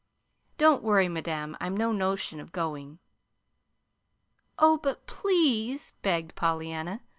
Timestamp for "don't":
0.57-0.81